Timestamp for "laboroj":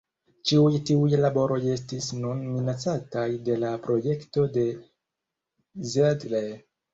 1.25-1.59